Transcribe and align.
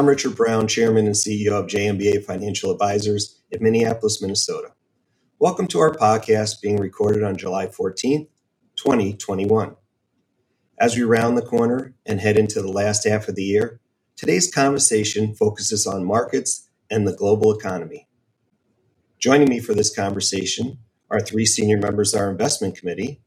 I'm 0.00 0.08
Richard 0.08 0.34
Brown, 0.34 0.66
Chairman 0.66 1.04
and 1.04 1.14
CEO 1.14 1.52
of 1.52 1.66
JMBA 1.66 2.24
Financial 2.24 2.70
Advisors 2.70 3.38
in 3.50 3.62
Minneapolis, 3.62 4.22
Minnesota. 4.22 4.72
Welcome 5.38 5.66
to 5.66 5.78
our 5.80 5.92
podcast 5.92 6.62
being 6.62 6.78
recorded 6.78 7.22
on 7.22 7.36
July 7.36 7.66
14th, 7.66 8.26
2021. 8.76 9.76
As 10.78 10.96
we 10.96 11.02
round 11.02 11.36
the 11.36 11.42
corner 11.42 11.94
and 12.06 12.18
head 12.18 12.38
into 12.38 12.62
the 12.62 12.72
last 12.72 13.06
half 13.06 13.28
of 13.28 13.34
the 13.34 13.42
year, 13.42 13.78
today's 14.16 14.50
conversation 14.50 15.34
focuses 15.34 15.86
on 15.86 16.06
markets 16.06 16.70
and 16.90 17.06
the 17.06 17.14
global 17.14 17.54
economy. 17.54 18.08
Joining 19.18 19.50
me 19.50 19.60
for 19.60 19.74
this 19.74 19.94
conversation 19.94 20.78
are 21.10 21.20
three 21.20 21.44
senior 21.44 21.76
members 21.76 22.14
of 22.14 22.20
our 22.22 22.30
investment 22.30 22.74
committee, 22.74 23.20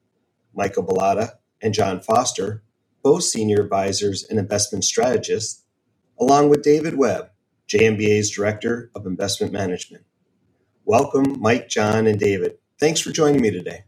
Michael 0.56 0.84
Bellata 0.84 1.34
and 1.62 1.72
John 1.72 2.02
Foster, 2.02 2.64
both 3.04 3.26
senior 3.26 3.62
advisors 3.62 4.24
and 4.28 4.40
investment 4.40 4.84
strategists, 4.84 5.63
along 6.20 6.50
with 6.50 6.64
David 6.64 6.98
Webb, 6.98 7.30
JMBA's 7.68 8.32
Director 8.32 8.92
of 8.96 9.06
Investment 9.06 9.52
Management. 9.52 10.06
Welcome, 10.86 11.40
Mike, 11.40 11.70
John, 11.70 12.08
and 12.08 12.20
David. 12.20 12.58
Thanks 12.80 13.00
for 13.00 13.12
joining 13.12 13.42
me 13.42 13.52
today. 13.52 13.86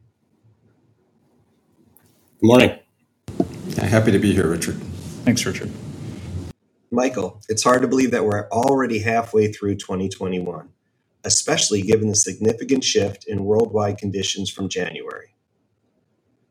Good 2.42 2.48
morning. 2.48 2.80
Happy 3.78 4.12
to 4.12 4.20
be 4.20 4.34
here, 4.34 4.50
Richard. 4.50 4.76
Thanks, 5.26 5.46
Richard. 5.46 5.72
Michael, 6.92 7.42
it's 7.50 7.64
hard 7.64 7.82
to 7.82 7.88
believe 7.88 8.12
that 8.12 8.26
we're 8.26 8.48
already 8.50 9.00
halfway 9.00 9.52
through 9.52 9.76
2021, 9.76 10.70
especially 11.26 11.82
given 11.82 12.08
the 12.08 12.16
significant 12.16 12.84
shift 12.84 13.26
in 13.28 13.44
worldwide 13.44 13.98
conditions 13.98 14.50
from 14.50 14.70
January. 14.70 15.36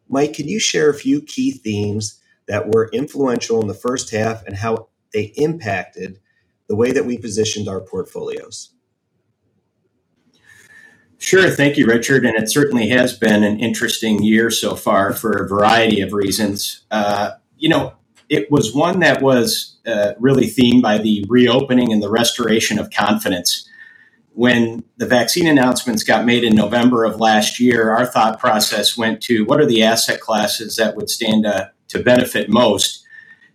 Mike, 0.09 0.34
can 0.34 0.48
you 0.48 0.61
share 0.61 0.91
a 0.91 0.94
few 0.94 1.22
key 1.22 1.53
themes 1.53 2.20
that 2.47 2.69
were 2.69 2.91
influential 2.92 3.61
in 3.61 3.69
the 3.69 3.75
first 3.75 4.11
half 4.11 4.44
and 4.47 4.56
how 4.56 4.88
they 5.15 5.33
impacted 5.37 6.19
the 6.69 6.77
way 6.77 6.93
that 6.93 7.07
we 7.07 7.17
positioned 7.17 7.69
our 7.69 7.81
portfolios? 7.81 8.70
Sure. 11.19 11.48
Thank 11.48 11.79
you, 11.79 11.87
Richard. 11.87 12.27
And 12.27 12.37
it 12.37 12.51
certainly 12.51 12.89
has 12.91 13.17
been 13.17 13.45
an 13.45 13.59
interesting 13.59 14.23
year 14.23 14.51
so 14.51 14.77
far 14.77 15.15
for 15.15 15.33
a 15.33 15.48
variety 15.48 16.03
of 16.03 16.12
reasons. 16.12 16.84
Uh, 16.91 17.31
you 17.56 17.71
know, 17.71 17.95
it 18.29 18.51
was 18.51 18.75
one 18.75 19.01
that 19.01 19.23
was 19.23 19.79
uh, 19.87 20.12
really 20.19 20.47
themed 20.47 20.83
by 20.83 20.98
the 20.98 21.25
reopening 21.28 21.93
and 21.93 22.03
the 22.03 22.11
restoration 22.11 22.78
of 22.78 22.91
confidence. 22.91 23.69
When 24.33 24.83
the 24.97 25.06
vaccine 25.06 25.47
announcements 25.47 26.03
got 26.03 26.27
made 26.27 26.43
in 26.43 26.55
November 26.55 27.05
of 27.05 27.21
last 27.21 27.61
year, 27.61 27.91
our 27.91 28.05
thought 28.05 28.41
process 28.41 28.97
went 28.97 29.23
to 29.23 29.45
what 29.45 29.61
are 29.61 29.67
the 29.67 29.83
asset 29.83 30.21
classes 30.21 30.77
that 30.77 30.97
would 30.97 31.09
stand 31.09 31.45
to, 31.45 31.71
to 31.89 32.03
benefit 32.03 32.51
most? 32.51 33.03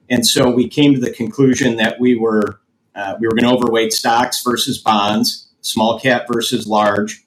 And 0.09 0.25
so 0.25 0.49
we 0.49 0.67
came 0.67 0.93
to 0.93 0.99
the 0.99 1.11
conclusion 1.11 1.77
that 1.77 1.99
we 1.99 2.15
were 2.15 2.59
uh, 2.95 3.15
we 3.19 3.27
were 3.27 3.33
going 3.33 3.49
to 3.49 3.55
overweight 3.55 3.93
stocks 3.93 4.43
versus 4.43 4.77
bonds, 4.77 5.47
small 5.61 5.99
cap 5.99 6.25
versus 6.29 6.67
large, 6.67 7.23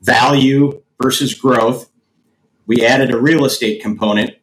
value 0.00 0.82
versus 1.02 1.34
growth. 1.34 1.90
We 2.66 2.84
added 2.84 3.10
a 3.10 3.18
real 3.18 3.44
estate 3.44 3.82
component. 3.82 4.36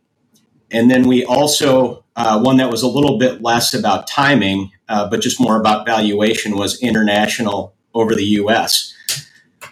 And 0.72 0.92
then 0.92 1.08
we 1.08 1.24
also, 1.24 2.04
uh, 2.16 2.42
one 2.42 2.58
that 2.58 2.70
was 2.70 2.84
a 2.84 2.88
little 2.88 3.18
bit 3.18 3.42
less 3.42 3.74
about 3.74 4.08
timing, 4.08 4.72
uh, 4.90 5.10
but 5.10 5.22
just 5.22 5.40
more 5.40 5.60
about 5.60 5.86
valuation, 5.86 6.58
was 6.58 6.82
international 6.82 7.74
over 7.94 8.14
the 8.14 8.26
US. 8.26 8.94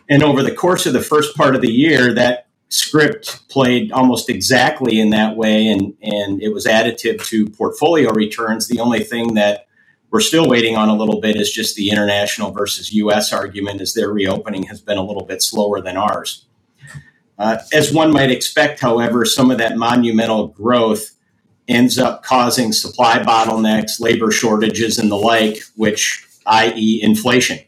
And 0.10 0.24
over 0.24 0.42
the 0.42 0.56
course 0.56 0.86
of 0.86 0.94
the 0.94 1.02
first 1.02 1.36
part 1.36 1.56
of 1.56 1.62
the 1.62 1.72
year, 1.72 2.14
that 2.14 2.47
script 2.70 3.48
played 3.50 3.92
almost 3.92 4.30
exactly 4.30 5.00
in 5.00 5.12
that 5.12 5.36
way, 5.38 5.68
and, 5.68 5.94
and 6.02 6.42
it 6.42 6.54
was 6.54 6.66
additive 6.66 7.26
to 7.28 7.48
portfolio 7.48 8.12
returns. 8.12 8.68
The 8.68 8.80
only 8.80 9.04
thing 9.04 9.36
that 9.36 9.68
we're 10.12 10.22
still 10.22 10.48
waiting 10.48 10.76
on 10.76 10.90
a 10.90 10.96
little 10.96 11.22
bit 11.22 11.36
is 11.36 11.52
just 11.52 11.76
the 11.76 11.90
international 11.90 12.52
versus 12.52 12.94
US 12.94 13.34
argument, 13.34 13.82
as 13.82 13.94
their 13.94 14.12
reopening 14.12 14.64
has 14.64 14.82
been 14.82 14.98
a 14.98 15.04
little 15.04 15.26
bit 15.26 15.42
slower 15.42 15.82
than 15.82 15.98
ours. 15.98 16.46
Uh, 17.38 17.60
as 17.74 17.94
one 17.94 18.12
might 18.12 18.32
expect, 18.32 18.80
however, 18.80 19.26
some 19.26 19.52
of 19.52 19.60
that 19.60 19.78
monumental 19.78 20.48
growth 20.48 21.12
ends 21.68 22.00
up 22.00 22.24
causing 22.24 22.72
supply 22.72 23.20
bottlenecks, 23.20 24.00
labor 24.00 24.32
shortages, 24.32 24.98
and 24.98 25.12
the 25.12 25.18
like, 25.18 25.60
which, 25.76 26.26
i.e., 26.48 27.00
inflation. 27.04 27.60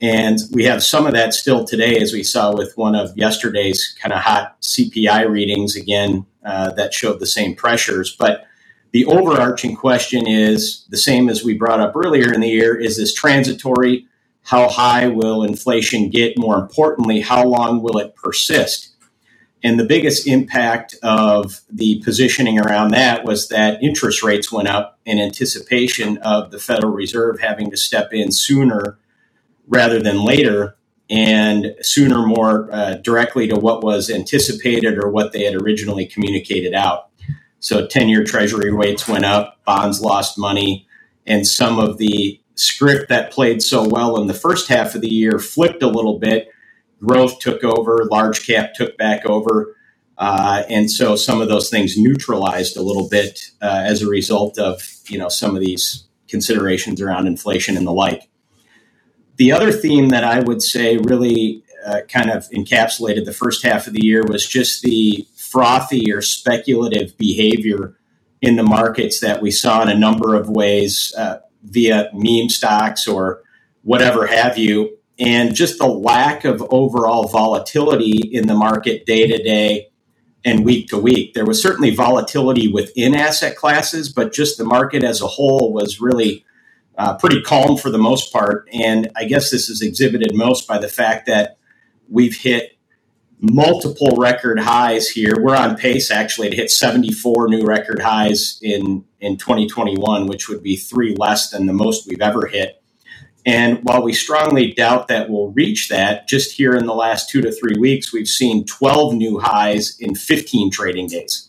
And 0.00 0.38
we 0.52 0.64
have 0.64 0.82
some 0.82 1.06
of 1.06 1.14
that 1.14 1.32
still 1.32 1.64
today, 1.64 1.98
as 1.98 2.12
we 2.12 2.22
saw 2.22 2.54
with 2.54 2.76
one 2.76 2.94
of 2.94 3.16
yesterday's 3.16 3.96
kind 4.00 4.12
of 4.12 4.20
hot 4.20 4.60
CPI 4.60 5.28
readings 5.28 5.74
again 5.74 6.26
uh, 6.44 6.70
that 6.72 6.92
showed 6.92 7.18
the 7.18 7.26
same 7.26 7.54
pressures. 7.54 8.14
But 8.14 8.44
the 8.92 9.06
overarching 9.06 9.74
question 9.74 10.26
is 10.26 10.86
the 10.90 10.98
same 10.98 11.28
as 11.28 11.42
we 11.42 11.54
brought 11.54 11.80
up 11.80 11.96
earlier 11.96 12.32
in 12.32 12.40
the 12.40 12.48
year 12.48 12.78
is 12.78 12.96
this 12.96 13.14
transitory? 13.14 14.06
How 14.42 14.68
high 14.68 15.08
will 15.08 15.42
inflation 15.42 16.08
get? 16.08 16.38
More 16.38 16.58
importantly, 16.58 17.20
how 17.20 17.44
long 17.44 17.82
will 17.82 17.98
it 17.98 18.14
persist? 18.14 18.94
And 19.62 19.80
the 19.80 19.84
biggest 19.84 20.26
impact 20.26 20.94
of 21.02 21.62
the 21.68 22.00
positioning 22.04 22.60
around 22.60 22.92
that 22.92 23.24
was 23.24 23.48
that 23.48 23.82
interest 23.82 24.22
rates 24.22 24.52
went 24.52 24.68
up 24.68 25.00
in 25.04 25.18
anticipation 25.18 26.18
of 26.18 26.50
the 26.50 26.58
Federal 26.58 26.92
Reserve 26.92 27.40
having 27.40 27.70
to 27.70 27.76
step 27.76 28.12
in 28.12 28.30
sooner 28.30 28.98
rather 29.66 30.00
than 30.00 30.24
later 30.24 30.76
and 31.08 31.74
sooner 31.82 32.26
more 32.26 32.68
uh, 32.72 32.94
directly 32.94 33.46
to 33.48 33.56
what 33.56 33.82
was 33.82 34.10
anticipated 34.10 34.98
or 34.98 35.10
what 35.10 35.32
they 35.32 35.44
had 35.44 35.54
originally 35.54 36.06
communicated 36.06 36.74
out. 36.74 37.10
So 37.60 37.86
10 37.86 38.08
year 38.08 38.24
treasury 38.24 38.72
rates 38.72 39.08
went 39.08 39.24
up, 39.24 39.60
bonds 39.64 40.00
lost 40.00 40.38
money, 40.38 40.86
and 41.26 41.46
some 41.46 41.78
of 41.78 41.98
the 41.98 42.40
script 42.54 43.08
that 43.08 43.30
played 43.30 43.62
so 43.62 43.86
well 43.86 44.20
in 44.20 44.26
the 44.26 44.34
first 44.34 44.68
half 44.68 44.94
of 44.94 45.00
the 45.00 45.12
year 45.12 45.38
flipped 45.38 45.82
a 45.82 45.88
little 45.88 46.18
bit. 46.18 46.48
Growth 47.00 47.38
took 47.38 47.62
over, 47.62 48.04
large 48.10 48.46
cap 48.46 48.74
took 48.74 48.96
back 48.96 49.26
over. 49.26 49.76
Uh, 50.18 50.62
and 50.70 50.90
so 50.90 51.14
some 51.14 51.40
of 51.40 51.48
those 51.48 51.68
things 51.68 51.98
neutralized 51.98 52.76
a 52.76 52.82
little 52.82 53.08
bit 53.08 53.50
uh, 53.60 53.82
as 53.84 54.02
a 54.02 54.08
result 54.08 54.58
of 54.58 54.82
you 55.08 55.18
know 55.18 55.28
some 55.28 55.54
of 55.54 55.60
these 55.60 56.06
considerations 56.28 57.00
around 57.00 57.26
inflation 57.26 57.76
and 57.76 57.86
the 57.86 57.92
like. 57.92 58.28
The 59.36 59.52
other 59.52 59.72
theme 59.72 60.08
that 60.10 60.24
I 60.24 60.40
would 60.40 60.62
say 60.62 60.96
really 60.96 61.62
uh, 61.84 62.00
kind 62.08 62.30
of 62.30 62.48
encapsulated 62.50 63.24
the 63.24 63.32
first 63.32 63.64
half 63.64 63.86
of 63.86 63.92
the 63.92 64.04
year 64.04 64.24
was 64.24 64.46
just 64.46 64.82
the 64.82 65.26
frothy 65.36 66.12
or 66.12 66.22
speculative 66.22 67.16
behavior 67.18 67.96
in 68.42 68.56
the 68.56 68.62
markets 68.62 69.20
that 69.20 69.40
we 69.40 69.50
saw 69.50 69.82
in 69.82 69.88
a 69.88 69.98
number 69.98 70.34
of 70.34 70.48
ways 70.48 71.14
uh, 71.16 71.38
via 71.62 72.10
meme 72.12 72.48
stocks 72.48 73.06
or 73.06 73.42
whatever 73.82 74.26
have 74.26 74.58
you. 74.58 74.98
And 75.18 75.54
just 75.54 75.78
the 75.78 75.86
lack 75.86 76.44
of 76.44 76.62
overall 76.70 77.28
volatility 77.28 78.18
in 78.32 78.48
the 78.48 78.54
market 78.54 79.06
day 79.06 79.26
to 79.26 79.42
day 79.42 79.88
and 80.44 80.64
week 80.64 80.88
to 80.88 80.98
week. 80.98 81.34
There 81.34 81.44
was 81.44 81.60
certainly 81.60 81.90
volatility 81.90 82.68
within 82.68 83.14
asset 83.14 83.56
classes, 83.56 84.12
but 84.12 84.32
just 84.32 84.58
the 84.58 84.64
market 84.64 85.02
as 85.02 85.20
a 85.20 85.26
whole 85.26 85.72
was 85.72 86.00
really 86.00 86.45
uh, 86.98 87.16
pretty 87.16 87.42
calm 87.42 87.76
for 87.76 87.90
the 87.90 87.98
most 87.98 88.32
part. 88.32 88.68
And 88.72 89.10
I 89.16 89.24
guess 89.24 89.50
this 89.50 89.68
is 89.68 89.82
exhibited 89.82 90.34
most 90.34 90.66
by 90.66 90.78
the 90.78 90.88
fact 90.88 91.26
that 91.26 91.58
we've 92.08 92.36
hit 92.36 92.78
multiple 93.40 94.16
record 94.16 94.58
highs 94.58 95.08
here. 95.08 95.34
We're 95.38 95.56
on 95.56 95.76
pace 95.76 96.10
actually 96.10 96.50
to 96.50 96.56
hit 96.56 96.70
74 96.70 97.48
new 97.48 97.64
record 97.64 98.00
highs 98.00 98.58
in, 98.62 99.04
in 99.20 99.36
2021, 99.36 100.26
which 100.26 100.48
would 100.48 100.62
be 100.62 100.76
three 100.76 101.14
less 101.16 101.50
than 101.50 101.66
the 101.66 101.72
most 101.72 102.06
we've 102.08 102.22
ever 102.22 102.46
hit. 102.46 102.82
And 103.44 103.78
while 103.84 104.02
we 104.02 104.12
strongly 104.12 104.72
doubt 104.72 105.06
that 105.06 105.30
we'll 105.30 105.52
reach 105.52 105.88
that, 105.88 106.26
just 106.26 106.56
here 106.56 106.74
in 106.74 106.86
the 106.86 106.94
last 106.94 107.30
two 107.30 107.40
to 107.42 107.52
three 107.52 107.76
weeks, 107.78 108.12
we've 108.12 108.26
seen 108.26 108.64
12 108.64 109.14
new 109.14 109.38
highs 109.38 109.96
in 110.00 110.16
15 110.16 110.70
trading 110.72 111.06
days. 111.06 111.45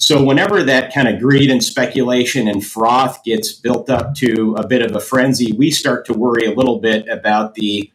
So, 0.00 0.24
whenever 0.24 0.62
that 0.62 0.94
kind 0.94 1.08
of 1.08 1.20
greed 1.20 1.50
and 1.50 1.62
speculation 1.62 2.48
and 2.48 2.64
froth 2.64 3.22
gets 3.22 3.52
built 3.52 3.90
up 3.90 4.14
to 4.14 4.54
a 4.56 4.66
bit 4.66 4.80
of 4.80 4.96
a 4.96 5.00
frenzy, 5.00 5.52
we 5.52 5.70
start 5.70 6.06
to 6.06 6.14
worry 6.14 6.46
a 6.46 6.54
little 6.54 6.80
bit 6.80 7.06
about 7.06 7.54
the 7.54 7.92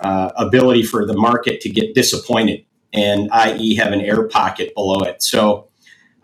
uh, 0.00 0.32
ability 0.36 0.82
for 0.82 1.06
the 1.06 1.16
market 1.16 1.60
to 1.60 1.70
get 1.70 1.94
disappointed 1.94 2.64
and 2.92 3.30
i.e. 3.30 3.76
have 3.76 3.92
an 3.92 4.00
air 4.00 4.26
pocket 4.26 4.74
below 4.74 5.00
it. 5.02 5.22
So 5.22 5.68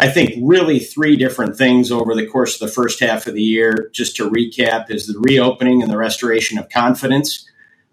I 0.00 0.09
think 0.09 0.35
really 0.43 0.81
three 0.81 1.15
different 1.15 1.56
things 1.56 1.93
over 1.93 2.17
the 2.17 2.27
course 2.27 2.61
of 2.61 2.67
the 2.67 2.75
first 2.75 2.99
half 2.99 3.29
of 3.29 3.35
the 3.35 3.43
year, 3.43 3.88
just 3.93 4.17
to 4.17 4.29
recap, 4.29 4.91
is 4.91 5.06
the 5.06 5.19
reopening 5.21 5.81
and 5.81 5.93
the 5.93 5.97
restoration 5.97 6.59
of 6.59 6.69
confidence, 6.71 7.49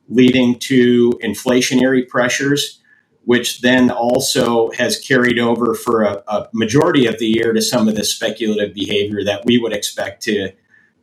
leading 0.10 0.58
to 0.60 1.12
inflationary 1.24 2.08
pressures, 2.08 2.82
which 3.28 3.60
then 3.60 3.92
also 3.92 4.72
has 4.72 4.98
carried 4.98 5.38
over 5.38 5.76
for 5.76 6.04
a, 6.04 6.24
a 6.30 6.48
majority 6.54 7.08
of 7.08 7.20
the 7.20 7.28
year 7.28 7.52
to 7.52 7.62
some 7.62 7.90
of 7.90 7.96
the 7.98 8.06
speculative 8.06 8.74
behavior 8.74 9.22
that 9.22 9.44
we 9.44 9.58
would 9.58 9.74
expect 9.74 10.24
to, 10.24 10.50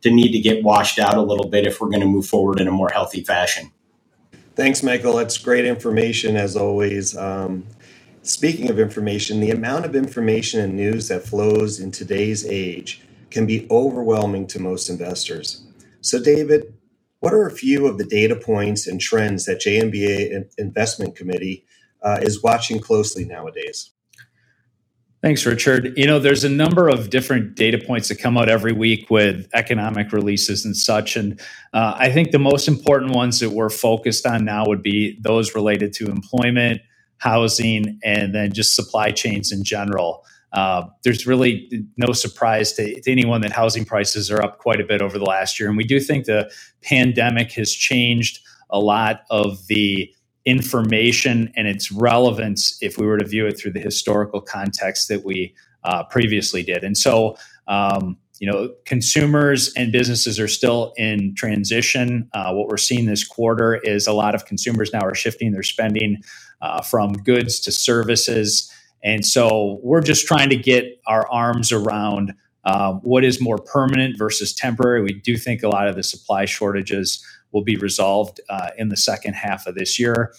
to 0.01 0.09
need 0.09 0.31
to 0.31 0.39
get 0.39 0.63
washed 0.63 0.97
out 0.97 1.17
a 1.17 1.21
little 1.21 1.47
bit 1.47 1.67
if 1.67 1.79
we're 1.79 1.89
going 1.89 1.99
to 1.99 2.07
move 2.07 2.25
forward 2.25 2.59
in 2.59 2.67
a 2.67 2.71
more 2.71 2.89
healthy 2.89 3.23
fashion. 3.23 3.71
Thanks, 4.55 4.81
Michael. 4.81 5.17
That's 5.17 5.37
great 5.37 5.65
information 5.65 6.35
as 6.35 6.57
always. 6.57 7.15
Um, 7.15 7.67
speaking 8.23 8.71
of 8.71 8.79
information, 8.79 9.39
the 9.39 9.51
amount 9.51 9.85
of 9.85 9.95
information 9.95 10.61
and 10.61 10.75
news 10.75 11.09
that 11.09 11.27
flows 11.27 11.79
in 11.79 11.91
today's 11.91 12.43
age 12.43 13.01
can 13.29 13.45
be 13.45 13.67
overwhelming 13.69 14.47
to 14.47 14.59
most 14.59 14.89
investors. 14.89 15.61
So, 16.01 16.19
David, 16.19 16.73
what 17.19 17.35
are 17.35 17.45
a 17.45 17.51
few 17.51 17.85
of 17.85 17.99
the 17.99 18.03
data 18.03 18.35
points 18.35 18.87
and 18.87 18.99
trends 18.99 19.45
that 19.45 19.61
JMBA 19.61 20.47
Investment 20.57 21.15
Committee 21.15 21.65
uh, 22.05 22.19
is 22.21 22.41
watching 22.41 22.79
closely 22.79 23.25
nowadays? 23.25 23.91
Thanks, 25.21 25.43
Richard. 25.43 25.97
You 25.97 26.05
know, 26.05 26.19
there's 26.19 26.43
a 26.43 26.49
number 26.49 26.87
of 26.87 27.09
different 27.09 27.55
data 27.55 27.79
points 27.83 28.09
that 28.09 28.19
come 28.19 28.37
out 28.37 28.47
every 28.47 28.73
week 28.73 29.09
with 29.09 29.47
economic 29.55 30.13
releases 30.13 30.63
and 30.63 30.77
such. 30.77 31.15
And 31.15 31.39
uh, 31.73 31.95
I 31.97 32.11
think 32.11 32.29
the 32.29 32.37
most 32.37 32.67
important 32.67 33.15
ones 33.15 33.39
that 33.39 33.49
we're 33.49 33.71
focused 33.71 34.27
on 34.27 34.45
now 34.45 34.65
would 34.67 34.83
be 34.83 35.17
those 35.21 35.55
related 35.55 35.93
to 35.93 36.11
employment, 36.11 36.81
housing, 37.17 37.99
and 38.03 38.35
then 38.35 38.53
just 38.53 38.75
supply 38.75 39.09
chains 39.09 39.51
in 39.51 39.63
general. 39.63 40.23
Uh, 40.53 40.83
there's 41.03 41.25
really 41.25 41.87
no 41.97 42.13
surprise 42.13 42.73
to, 42.73 43.01
to, 43.01 43.11
anyone 43.11 43.41
that 43.41 43.51
housing 43.51 43.83
prices 43.83 44.29
are 44.29 44.43
up 44.43 44.59
quite 44.59 44.79
a 44.79 44.85
bit 44.85 45.01
over 45.01 45.17
the 45.17 45.25
last 45.25 45.59
year. 45.59 45.67
And 45.67 45.77
we 45.77 45.83
do 45.83 45.99
think 45.99 46.25
the 46.25 46.51
pandemic 46.83 47.51
has 47.53 47.73
changed 47.73 48.39
a 48.69 48.79
lot 48.79 49.23
of 49.31 49.65
the 49.67 50.13
information 50.45 51.51
and 51.55 51.67
its 51.67 51.91
relevance 51.91 52.77
if 52.81 52.97
we 52.97 53.05
were 53.05 53.17
to 53.17 53.25
view 53.25 53.47
it 53.47 53.57
through 53.57 53.71
the 53.71 53.79
historical 53.79 54.41
context 54.41 55.07
that 55.09 55.25
we 55.25 55.53
uh, 55.83 56.03
previously 56.03 56.63
did. 56.63 56.83
And 56.83 56.97
so, 56.97 57.37
um, 57.67 58.17
you 58.39 58.51
know, 58.51 58.73
consumers 58.85 59.73
and 59.75 59.91
businesses 59.91 60.39
are 60.39 60.47
still 60.47 60.93
in 60.97 61.33
transition. 61.35 62.29
Uh, 62.33 62.53
what 62.53 62.67
we're 62.67 62.77
seeing 62.77 63.05
this 63.05 63.25
quarter 63.25 63.75
is 63.75 64.07
a 64.07 64.13
lot 64.13 64.35
of 64.35 64.45
consumers 64.45 64.91
now 64.93 65.01
are 65.01 65.15
shifting 65.15 65.51
their 65.51 65.63
spending 65.63 66.21
uh, 66.61 66.81
from 66.81 67.13
goods 67.13 67.59
to 67.61 67.71
services. 67.71 68.71
And 69.03 69.25
so 69.25 69.79
we're 69.83 70.01
just 70.01 70.27
trying 70.27 70.49
to 70.49 70.57
get 70.57 70.99
our 71.07 71.27
arms 71.29 71.71
around 71.71 72.33
uh, 72.65 72.93
what 72.93 73.23
is 73.23 73.39
more 73.39 73.57
permanent 73.57 74.17
versus 74.17 74.53
temporary. 74.53 75.01
We 75.01 75.13
do 75.13 75.37
think 75.37 75.63
a 75.63 75.69
lot 75.69 75.87
of 75.87 75.95
the 75.95 76.03
supply 76.03 76.45
shortages 76.45 77.23
will 77.55 77.63
be 77.63 77.77
resolved 77.77 78.41
uh, 78.49 78.69
in 78.77 78.89
the 78.89 78.97
second 78.97 79.33
half 79.33 79.65
of 79.65 79.75
this 79.75 79.97
year. 79.97 80.33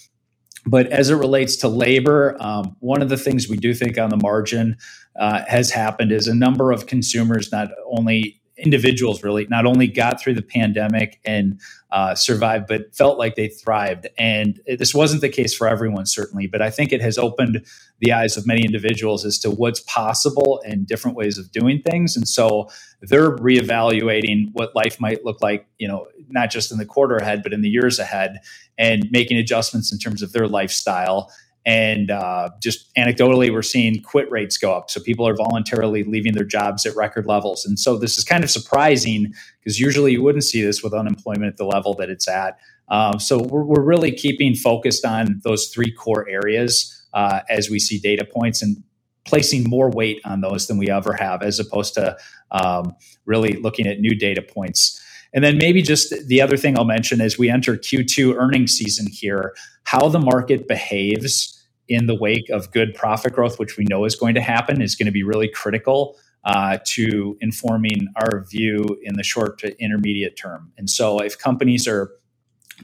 But 0.67 0.89
as 0.89 1.09
it 1.09 1.15
relates 1.15 1.57
to 1.57 1.69
labor, 1.69 2.37
um, 2.41 2.77
one 2.81 3.01
of 3.01 3.09
the 3.09 3.17
things 3.17 3.49
we 3.49 3.57
do 3.57 3.73
think 3.73 3.99
on 3.99 4.11
the 4.11 4.19
margin 4.19 4.77
uh, 5.19 5.43
has 5.49 5.71
happened 5.71 6.13
is 6.13 6.29
a 6.29 6.35
number 6.35 6.73
of 6.73 6.87
consumers 6.87 7.51
not 7.51 7.69
only 7.91 8.41
individuals 8.58 9.23
really 9.23 9.47
not 9.50 9.67
only 9.67 9.87
got 9.87 10.20
through 10.20 10.35
the 10.35 10.43
pandemic 10.43 11.20
and 11.25 11.61
uh, 11.91 12.14
survived, 12.14 12.67
but 12.67 12.94
felt 12.94 13.19
like 13.19 13.35
they 13.35 13.49
thrived. 13.49 14.06
And 14.19 14.61
this 14.67 14.94
wasn't 14.94 15.20
the 15.20 15.29
case 15.29 15.55
for 15.55 15.69
everyone, 15.69 16.06
certainly, 16.06 16.47
but 16.47 16.62
I 16.62 16.70
think 16.70 16.93
it 16.93 17.03
has 17.03 17.19
opened 17.19 17.64
the 18.00 18.12
eyes 18.12 18.37
of 18.37 18.47
many 18.47 18.62
individuals 18.64 19.25
as 19.25 19.38
to 19.41 19.50
what's 19.50 19.81
possible 19.81 20.62
and 20.67 20.87
different 20.87 21.17
ways 21.17 21.38
of 21.38 21.53
doing 21.53 21.82
things. 21.82 22.17
And 22.17 22.26
so 22.26 22.69
they're 23.00 23.37
reevaluating 23.37 24.50
what 24.53 24.75
life 24.75 25.00
might 25.00 25.25
look 25.25 25.43
like, 25.43 25.67
you 25.79 25.88
know, 25.88 26.06
not 26.29 26.50
just 26.50 26.73
in 26.73 26.79
the 26.79 26.87
quarter 26.87 27.17
ahead, 27.17 27.43
but 27.43 27.52
in 27.52 27.61
the 27.61 27.70
years 27.70 27.99
ahead, 27.99 28.41
and 28.79 29.11
making 29.11 29.38
adjustments 29.38 29.93
in 29.93 29.99
terms 29.99 30.23
of 30.23 30.32
their 30.32 30.49
lifestyle 30.49 31.31
and 31.67 32.13
uh, 32.13 32.51
just 32.63 32.95
anecdotally, 32.95 33.53
we're 33.53 33.61
seeing 33.61 34.01
quit 34.01 34.31
rates 34.31 34.57
go 34.57 34.73
up. 34.73 34.89
So 34.89 35.01
people 35.01 35.27
are 35.27 35.35
voluntarily 35.35 36.05
leaving 36.05 36.33
their 36.33 36.45
jobs 36.45 36.87
at 36.87 36.95
record 36.95 37.27
levels. 37.27 37.67
And 37.67 37.77
so 37.77 37.99
this 37.99 38.17
is 38.17 38.23
kind 38.23 38.45
of 38.45 38.51
surprising 38.51 39.35
because 39.59 39.81
usually 39.81 40.13
you 40.13 40.23
wouldn't 40.23 40.45
see 40.45 40.63
this 40.63 40.85
with 40.85 40.95
unemployment 40.95 41.47
at 41.47 41.57
the 41.57 41.65
level 41.65 41.93
that 41.95 42.09
it's 42.09 42.29
at. 42.29 42.61
Um, 42.89 43.19
so 43.19 43.43
we're, 43.43 43.65
we're, 43.65 43.83
really 43.83 44.13
keeping 44.13 44.55
focused 44.55 45.05
on 45.05 45.41
those 45.43 45.67
three 45.71 45.91
core 45.91 46.29
areas 46.29 47.05
uh, 47.15 47.41
as 47.51 47.69
we 47.69 47.81
see 47.81 47.99
data 47.99 48.25
points 48.25 48.62
and 48.62 48.77
placing 49.25 49.69
more 49.69 49.91
weight 49.91 50.21
on 50.25 50.43
those 50.43 50.69
than 50.69 50.79
we 50.79 50.89
ever 50.89 51.15
have, 51.15 51.43
as 51.43 51.59
opposed 51.59 51.95
to 51.95 52.17
um, 52.53 52.95
really 53.25 53.55
looking 53.55 53.89
at 53.89 53.99
new 53.99 54.15
data 54.15 54.41
points. 54.41 55.03
And 55.35 55.43
then 55.43 55.59
maybe 55.59 55.83
just 55.83 56.15
the 56.29 56.41
other 56.41 56.57
thing 56.57 56.79
I'll 56.79 56.85
mention 56.85 57.21
as 57.21 57.37
we 57.37 57.51
enter 57.51 57.77
Q2 57.77 58.37
earnings 58.37 58.71
season 58.71 59.09
here, 59.09 59.53
how 59.83 60.09
the 60.09 60.21
market 60.21 60.69
behaves 60.69 61.56
in 61.88 62.06
the 62.06 62.15
wake 62.15 62.49
of 62.50 62.71
good 62.73 62.94
profit 62.94 63.33
growth, 63.33 63.59
which 63.59 63.77
we 63.77 63.85
know 63.85 64.05
is 64.05 64.17
going 64.17 64.35
to 64.35 64.41
happen, 64.41 64.83
is 64.83 64.94
going 64.94 65.06
to 65.06 65.12
be 65.12 65.23
really 65.23 65.49
critical 65.49 66.17
uh, 66.44 66.79
to 66.85 67.37
informing 67.41 68.06
our 68.17 68.44
view 68.44 68.99
in 69.03 69.17
the 69.17 69.23
short 69.23 69.59
to 69.59 69.79
intermediate 69.83 70.37
term. 70.37 70.73
And 70.79 70.88
so, 70.88 71.19
if 71.19 71.38
companies 71.38 71.88
are 71.88 72.11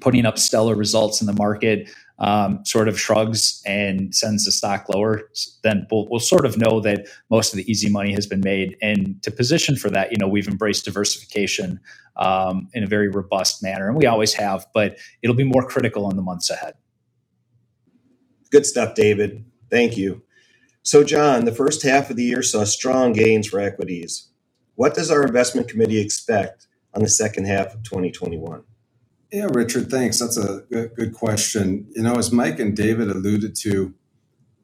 putting 0.01 0.27
up 0.27 0.39
stellar 0.39 0.75
results 0.75 1.21
in 1.21 1.27
the 1.27 1.35
market, 1.35 1.89
um, 2.19 2.65
sort 2.65 2.89
of 2.89 2.99
shrugs 2.99 3.63
and 3.67 4.15
sends 4.15 4.45
the 4.45 4.53
stock 4.53 4.89
lower, 4.89 5.29
then 5.63 5.87
we'll, 5.91 6.09
we'll, 6.09 6.21
sort 6.21 6.47
of 6.47 6.57
know 6.57 6.81
that 6.81 7.07
most 7.31 7.53
of 7.53 7.57
the 7.57 7.71
easy 7.71 7.91
money 7.91 8.13
has 8.13 8.27
been 8.27 8.41
made. 8.41 8.77
And 8.81 9.21
to 9.23 9.31
position 9.31 9.77
for 9.77 9.91
that, 9.91 10.13
you 10.13 10.19
know, 10.19 10.29
we've 10.29 10.49
embraced 10.49 10.85
diversification 10.85 11.81
um, 12.17 12.69
in 12.75 12.85
a 12.85 12.87
very 12.87 13.09
robust 13.09 13.63
manner, 13.63 13.89
and 13.89 13.97
we 13.97 14.07
always 14.07 14.35
have, 14.35 14.67
but 14.73 14.99
it'll 15.23 15.37
be 15.37 15.45
more 15.45 15.67
critical 15.67 16.09
in 16.11 16.17
the 16.17 16.23
months 16.23 16.49
ahead. 16.49 16.75
Good 18.53 18.67
stuff, 18.67 18.95
David. 18.95 19.47
Thank 19.71 19.97
you. 19.97 20.23
So, 20.83 21.03
John, 21.03 21.47
the 21.47 21.55
first 21.55 21.83
half 21.83 22.11
of 22.11 22.17
the 22.17 22.25
year 22.25 22.43
saw 22.43 22.65
strong 22.65 23.15
gains 23.15 23.49
for 23.49 23.59
equities. 23.59 24.29
What 24.75 24.95
does 24.95 25.11
our 25.11 25.25
investment 25.25 25.69
committee 25.69 25.99
expect 25.99 26.67
on 26.93 27.03
the 27.03 27.09
second 27.09 27.47
half 27.47 27.75
of 27.75 27.83
2021? 27.83 28.63
Yeah, 29.33 29.47
Richard, 29.51 29.91
thanks. 29.91 30.19
That's 30.19 30.37
a 30.37 30.65
good 30.71 31.15
question. 31.15 31.87
You 31.97 32.03
know, 32.03 32.17
as 32.17 32.31
Mike 32.31 32.59
and 32.61 32.77
David 32.77 33.09
alluded 33.11 33.57
to, 33.63 33.95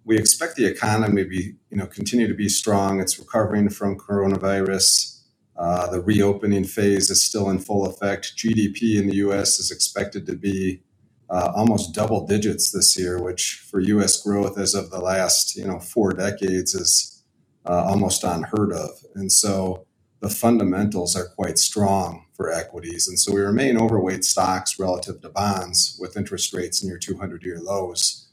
we 0.04 0.18
expect 0.18 0.56
the 0.56 0.66
economy 0.66 1.22
to 1.24 1.28
be, 1.28 1.54
you 1.70 1.78
know, 1.78 1.86
continue 1.86 2.28
to 2.28 2.34
be 2.34 2.50
strong. 2.50 3.00
It's 3.00 3.18
recovering 3.18 3.70
from 3.70 3.98
coronavirus. 3.98 5.22
Uh, 5.56 5.90
the 5.90 6.02
reopening 6.02 6.64
phase 6.64 7.08
is 7.08 7.24
still 7.24 7.48
in 7.48 7.58
full 7.58 7.86
effect. 7.86 8.34
GDP 8.36 9.00
in 9.00 9.06
the 9.06 9.16
U.S. 9.16 9.58
is 9.58 9.70
expected 9.70 10.26
to 10.26 10.36
be 10.36 10.82
uh, 11.30 11.52
almost 11.54 11.94
double 11.94 12.26
digits 12.26 12.70
this 12.70 12.98
year, 12.98 13.22
which 13.22 13.62
for 13.70 13.80
U.S. 13.80 14.20
growth 14.22 14.58
as 14.58 14.74
of 14.74 14.90
the 14.90 15.00
last 15.00 15.56
you 15.56 15.66
know 15.66 15.78
four 15.78 16.12
decades 16.12 16.74
is 16.74 17.22
uh, 17.66 17.84
almost 17.84 18.24
unheard 18.24 18.72
of. 18.72 18.90
And 19.14 19.30
so 19.30 19.86
the 20.20 20.30
fundamentals 20.30 21.14
are 21.14 21.28
quite 21.28 21.58
strong 21.58 22.24
for 22.34 22.50
equities, 22.50 23.08
and 23.08 23.18
so 23.18 23.34
we 23.34 23.40
remain 23.40 23.76
overweight 23.76 24.24
stocks 24.24 24.78
relative 24.78 25.20
to 25.20 25.28
bonds 25.28 25.96
with 26.00 26.16
interest 26.16 26.54
rates 26.54 26.82
near 26.82 26.98
200-year 26.98 27.58
lows. 27.60 28.28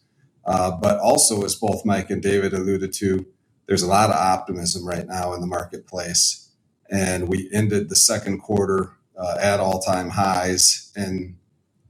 Uh, 0.45 0.71
but 0.71 0.99
also, 0.99 1.43
as 1.43 1.55
both 1.55 1.85
Mike 1.85 2.11
and 2.11 2.21
David 2.21 2.53
alluded 2.53 2.93
to, 2.93 3.25
there's 3.65 3.81
a 3.81 3.87
lot 3.87 4.11
of 4.11 4.15
optimism 4.15 4.87
right 4.87 5.07
now 5.07 5.33
in 5.33 5.41
the 5.41 5.47
marketplace, 5.47 6.49
and 6.89 7.27
we 7.27 7.49
ended 7.51 7.89
the 7.89 7.95
second 7.95 8.39
quarter 8.39 8.91
uh, 9.17 9.37
at 9.39 9.59
all-time 9.59 10.09
highs 10.11 10.91
and 10.95 11.35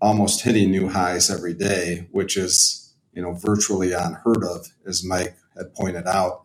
almost 0.05 0.43
hitting 0.43 0.69
new 0.69 0.87
highs 0.87 1.31
every 1.31 1.55
day, 1.55 2.07
which 2.11 2.37
is 2.37 2.93
you 3.13 3.21
know 3.23 3.33
virtually 3.33 3.91
unheard 3.91 4.43
of, 4.43 4.67
as 4.85 5.03
Mike 5.03 5.35
had 5.57 5.73
pointed 5.73 6.05
out. 6.05 6.43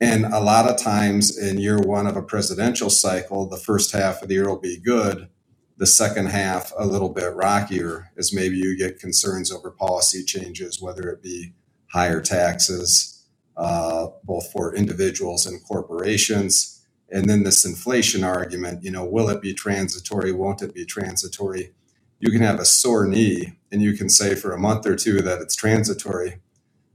And 0.00 0.24
a 0.24 0.40
lot 0.40 0.70
of 0.70 0.78
times 0.78 1.36
in 1.36 1.58
year 1.58 1.78
one 1.78 2.06
of 2.06 2.16
a 2.16 2.22
presidential 2.22 2.88
cycle, 2.88 3.46
the 3.46 3.58
first 3.58 3.92
half 3.92 4.22
of 4.22 4.28
the 4.28 4.34
year 4.34 4.48
will 4.48 4.58
be 4.58 4.78
good. 4.80 5.28
The 5.76 5.86
second 5.86 6.26
half, 6.26 6.72
a 6.78 6.86
little 6.86 7.10
bit 7.10 7.34
rockier, 7.34 8.10
as 8.16 8.32
maybe 8.32 8.56
you 8.56 8.78
get 8.78 8.98
concerns 8.98 9.52
over 9.52 9.70
policy 9.70 10.24
changes, 10.24 10.80
whether 10.80 11.10
it 11.10 11.22
be 11.22 11.52
higher 11.92 12.22
taxes, 12.22 13.22
uh, 13.56 14.06
both 14.24 14.50
for 14.50 14.74
individuals 14.74 15.46
and 15.46 15.62
corporations. 15.62 16.80
And 17.10 17.28
then 17.28 17.42
this 17.42 17.66
inflation 17.66 18.24
argument, 18.24 18.82
you 18.82 18.90
know, 18.90 19.04
will 19.04 19.28
it 19.28 19.42
be 19.42 19.52
transitory? 19.52 20.32
Won't 20.32 20.62
it 20.62 20.72
be 20.74 20.86
transitory? 20.86 21.74
You 22.18 22.30
can 22.30 22.42
have 22.42 22.60
a 22.60 22.64
sore 22.64 23.06
knee 23.06 23.58
and 23.72 23.82
you 23.82 23.94
can 23.96 24.08
say 24.08 24.34
for 24.34 24.52
a 24.52 24.58
month 24.58 24.86
or 24.86 24.96
two 24.96 25.20
that 25.22 25.40
it's 25.40 25.56
transitory. 25.56 26.40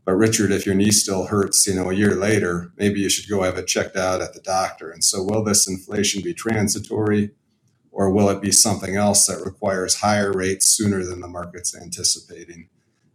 But 0.06 0.16
Richard, 0.16 0.52
if 0.52 0.66
your 0.66 0.76
knee 0.76 0.92
still 0.92 1.28
hurts, 1.28 1.66
you 1.68 1.76
know, 1.76 1.90
a 1.90 1.94
year 1.96 2.16
later, 2.16 2.74
maybe 2.78 3.00
you 3.00 3.10
should 3.10 3.30
go 3.30 3.44
have 3.44 3.58
it 3.58 3.68
checked 3.68 3.96
out 3.96 4.22
at 4.22 4.34
the 4.34 4.42
doctor. 4.42 4.92
And 4.92 5.04
so 5.04 5.24
will 5.24 5.44
this 5.44 5.68
inflation 5.68 6.22
be 6.22 6.34
transitory 6.34 7.32
or 7.92 8.12
will 8.12 8.30
it 8.30 8.42
be 8.42 8.52
something 8.52 8.96
else 8.96 9.28
that 9.28 9.46
requires 9.46 9.96
higher 9.96 10.32
rates 10.34 10.68
sooner 10.68 11.06
than 11.06 11.22
the 11.22 11.28
market's 11.28 11.76
anticipating? 11.76 12.70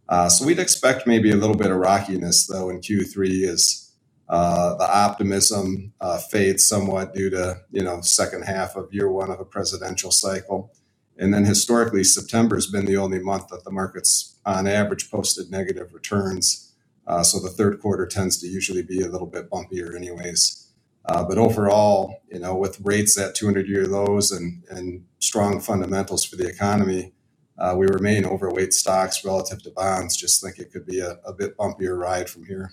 Uh, 0.09 0.29
so 0.29 0.45
we'd 0.45 0.59
expect 0.59 1.07
maybe 1.07 1.31
a 1.31 1.35
little 1.35 1.55
bit 1.55 1.71
of 1.71 1.77
rockiness 1.77 2.47
though 2.47 2.69
in 2.69 2.79
Q3 2.81 3.47
as 3.47 3.91
uh, 4.29 4.75
the 4.75 4.89
optimism 4.91 5.93
uh, 6.01 6.17
fades 6.17 6.67
somewhat 6.67 7.13
due 7.13 7.29
to 7.31 7.61
you 7.71 7.83
know 7.83 8.01
second 8.01 8.43
half 8.43 8.75
of 8.75 8.93
year 8.93 9.11
one 9.11 9.31
of 9.31 9.39
a 9.39 9.45
presidential 9.45 10.11
cycle. 10.11 10.71
And 11.19 11.33
then 11.33 11.43
historically, 11.43 12.05
September 12.05 12.55
has 12.55 12.65
been 12.65 12.85
the 12.85 12.95
only 12.95 13.19
month 13.19 13.49
that 13.49 13.65
the 13.65 13.71
markets, 13.71 14.37
on 14.45 14.65
average, 14.67 15.11
posted 15.11 15.51
negative 15.51 15.93
returns. 15.93 16.73
Uh, 17.05 17.23
so 17.23 17.39
the 17.39 17.49
third 17.49 17.81
quarter 17.81 18.07
tends 18.07 18.37
to 18.37 18.47
usually 18.47 18.81
be 18.81 19.01
a 19.01 19.09
little 19.09 19.27
bit 19.27 19.49
bumpier, 19.49 19.93
anyways. 19.95 20.71
Uh, 21.05 21.23
but 21.25 21.37
overall, 21.37 22.21
you 22.31 22.39
know, 22.39 22.55
with 22.55 22.79
rates 22.81 23.19
at 23.19 23.35
200-year 23.35 23.85
lows 23.85 24.31
and, 24.31 24.63
and 24.69 25.05
strong 25.19 25.59
fundamentals 25.59 26.23
for 26.23 26.37
the 26.37 26.47
economy, 26.47 27.13
uh, 27.57 27.75
we 27.77 27.87
remain 27.87 28.25
overweight 28.25 28.73
stocks 28.73 29.25
relative 29.25 29.61
to 29.63 29.71
bonds. 29.71 30.15
Just 30.15 30.41
think 30.41 30.57
it 30.57 30.71
could 30.71 30.85
be 30.85 30.99
a, 31.01 31.19
a, 31.25 31.33
bit 31.33 31.57
bumpier 31.57 31.99
ride 31.99 32.29
from 32.29 32.45
here. 32.45 32.71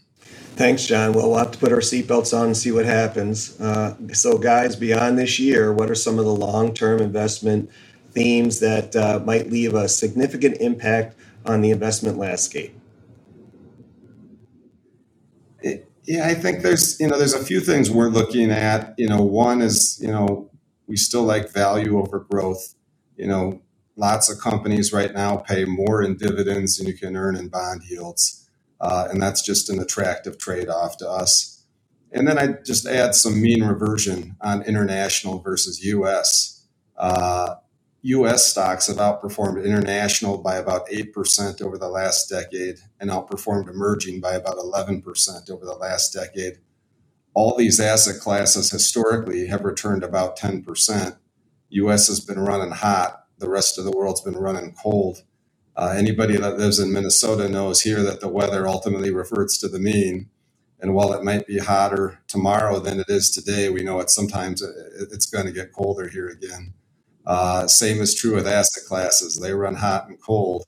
Thanks, 0.55 0.87
John. 0.87 1.13
Well, 1.13 1.31
we'll 1.31 1.39
have 1.39 1.51
to 1.53 1.59
put 1.59 1.73
our 1.73 1.81
seatbelts 1.81 2.37
on 2.37 2.47
and 2.47 2.57
see 2.57 2.71
what 2.71 2.85
happens. 2.85 3.61
Uh, 3.61 3.97
so, 4.13 4.39
guys, 4.39 4.77
beyond 4.77 5.19
this 5.19 5.41
year, 5.41 5.73
what 5.73 5.91
are 5.91 5.97
some 5.97 6.21
of 6.21 6.25
the 6.25 6.35
long-term 6.35 7.01
investment 7.01 7.71
themes 8.17 8.61
that 8.61 8.97
uh, 8.97 9.21
might 9.25 9.51
leave 9.51 9.75
a 9.75 9.89
significant 9.89 10.59
impact 10.61 11.17
on 11.47 11.63
the 11.63 11.71
investment 11.71 12.19
landscape? 12.19 12.75
Yeah, 16.07 16.27
I 16.27 16.35
think 16.35 16.63
there's 16.63 17.01
you 17.01 17.09
know 17.09 17.19
there's 17.19 17.35
a 17.35 17.45
few 17.45 17.61
things 17.61 17.91
we're 17.91 18.09
looking 18.09 18.51
at. 18.53 18.95
You 18.97 19.09
know, 19.09 19.23
one 19.23 19.63
is 19.63 19.99
you 20.01 20.09
know 20.09 20.51
we 20.87 20.97
still 20.97 21.25
like 21.25 21.53
value 21.53 21.99
over 21.99 22.21
growth. 22.21 22.75
You 23.17 23.29
know, 23.29 23.63
lots 23.97 24.31
of 24.31 24.41
companies 24.41 24.93
right 24.93 25.13
now 25.13 25.39
pay 25.39 25.65
more 25.65 26.03
in 26.03 26.17
dividends 26.17 26.79
than 26.79 26.87
you 26.87 26.95
can 26.95 27.17
earn 27.17 27.37
in 27.37 27.49
bond 27.49 27.83
yields, 27.91 28.49
uh, 28.81 29.09
and 29.11 29.21
that's 29.21 29.43
just 29.43 29.71
an 29.71 29.81
attractive 29.81 30.39
trade 30.39 30.69
off 30.69 30.97
to 30.99 31.11
us. 31.11 31.65
And 32.13 32.29
then 32.29 32.39
I 32.39 32.55
just 32.65 32.87
add 32.87 33.17
some 33.17 33.43
mean 33.43 33.65
reversion 33.65 34.37
on 34.41 34.63
international 34.63 35.41
versus 35.41 35.85
U.S. 35.85 36.67
Uh, 36.97 37.57
U.S. 38.07 38.47
stocks 38.47 38.87
have 38.87 38.99
outperformed 38.99 39.65
international 39.65 40.39
by 40.39 40.57
about 40.59 40.87
8% 40.89 41.61
over 41.61 41.77
the 41.77 41.89
last 41.89 42.29
decade 42.29 42.77
and 43.01 43.11
outperformed 43.11 43.69
emerging 43.69 44.21
by 44.21 44.35
about 44.35 44.59
11% 44.59 45.51
over 45.51 45.65
the 45.65 45.75
last 45.75 46.13
decade. 46.13 46.59
All 47.35 47.57
these 47.57 47.81
asset 47.81 48.21
classes 48.21 48.71
historically 48.71 49.49
have 49.49 49.65
returned 49.65 50.05
about 50.05 50.39
10%. 50.39 51.17
U.S. 51.71 52.07
has 52.07 52.21
been 52.21 52.39
running 52.39 52.71
hot. 52.71 53.25
The 53.39 53.49
rest 53.51 53.77
of 53.77 53.85
the 53.85 53.91
world's 53.91 54.21
been 54.21 54.37
running 54.37 54.73
cold. 54.81 55.25
Uh, 55.75 55.93
anybody 55.97 56.37
that 56.37 56.59
lives 56.59 56.79
in 56.79 56.93
Minnesota 56.93 57.49
knows 57.49 57.81
here 57.83 58.05
that 58.05 58.21
the 58.21 58.29
weather 58.29 58.69
ultimately 58.69 59.11
reverts 59.11 59.59
to 59.59 59.69
the 59.69 59.81
mean. 59.81 60.31
And 60.81 60.95
while 60.95 61.13
it 61.13 61.25
might 61.25 61.49
be 61.49 61.59
hotter 61.59 62.21
tomorrow 62.29 62.79
than 62.79 63.01
it 63.01 63.09
is 63.09 63.31
today, 63.31 63.69
we 63.69 63.83
know 63.83 63.99
it 63.99 64.11
sometimes 64.11 64.63
it's 64.63 65.27
going 65.27 65.47
to 65.47 65.53
get 65.53 65.73
colder 65.73 66.09
here 66.09 66.29
again. 66.29 66.75
Uh, 67.27 67.67
same 67.67 68.01
is 68.01 68.15
true 68.15 68.35
with 68.35 68.47
asset 68.47 68.85
classes. 68.85 69.41
They 69.41 69.53
run 69.53 69.75
hot 69.75 70.09
and 70.09 70.21
cold. 70.21 70.65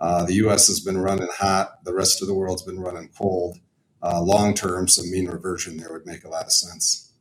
Uh, 0.00 0.24
the 0.24 0.34
U.S. 0.34 0.68
has 0.68 0.80
been 0.80 0.98
running 0.98 1.28
hot. 1.36 1.84
The 1.84 1.94
rest 1.94 2.22
of 2.22 2.28
the 2.28 2.34
world's 2.34 2.62
been 2.62 2.80
running 2.80 3.10
cold. 3.16 3.58
Uh, 4.02 4.22
long 4.22 4.54
term, 4.54 4.88
some 4.88 5.10
mean 5.10 5.26
reversion 5.26 5.76
there 5.76 5.92
would 5.92 6.06
make 6.06 6.24
a 6.24 6.28
lot 6.28 6.46
of 6.46 6.52
sense. 6.52 7.12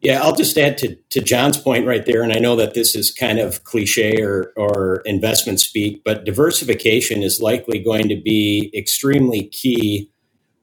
Yeah, 0.00 0.20
I'll 0.20 0.34
just 0.34 0.58
add 0.58 0.78
to, 0.78 0.96
to 1.10 1.20
John's 1.20 1.56
point 1.56 1.86
right 1.86 2.04
there. 2.04 2.22
And 2.24 2.32
I 2.32 2.40
know 2.40 2.56
that 2.56 2.74
this 2.74 2.96
is 2.96 3.12
kind 3.12 3.38
of 3.38 3.62
cliche 3.62 4.20
or, 4.20 4.52
or 4.56 5.00
investment 5.04 5.60
speak, 5.60 6.02
but 6.04 6.24
diversification 6.24 7.22
is 7.22 7.40
likely 7.40 7.78
going 7.78 8.08
to 8.08 8.20
be 8.20 8.72
extremely 8.76 9.44
key 9.46 10.10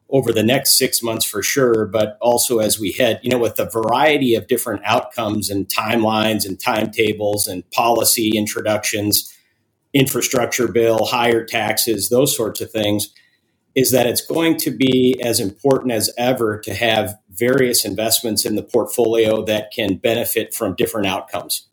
over 0.10 0.34
the 0.34 0.44
next 0.44 0.78
six 0.78 1.04
months 1.04 1.26
for 1.26 1.44
sure, 1.44 1.86
but 1.86 2.18
also 2.20 2.60
as 2.60 2.80
we 2.80 2.92
head, 2.92 3.20
you 3.22 3.30
know, 3.30 3.38
with 3.38 3.60
a 3.60 3.70
variety 3.70 4.34
of 4.36 4.48
different 4.48 4.82
outcomes 4.84 5.50
and 5.50 5.68
timelines 5.68 6.46
and 6.46 6.60
timetables 6.60 7.48
and 7.48 7.70
policy 7.72 8.32
introductions, 8.36 9.32
infrastructure 9.94 10.68
bill, 10.68 11.06
higher 11.06 11.46
taxes, 11.46 12.10
those 12.10 12.36
sorts 12.36 12.60
of 12.60 12.72
things, 12.72 13.14
is 13.76 13.92
that 13.92 14.08
it's 14.08 14.26
going 14.26 14.58
to 14.58 14.72
be 14.72 15.20
as 15.24 15.40
important 15.40 15.92
as 15.92 16.12
ever 16.18 16.60
to 16.60 16.74
have 16.74 17.16
various 17.30 17.86
investments 17.86 18.46
in 18.46 18.56
the 18.56 18.64
portfolio 18.64 19.44
that 19.46 19.72
can 19.72 19.96
benefit 19.96 20.54
from 20.56 20.76
different 20.76 21.08
outcomes. 21.08 21.69